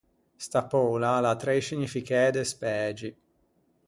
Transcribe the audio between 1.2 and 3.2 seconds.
l’à trei scignificæ despægi.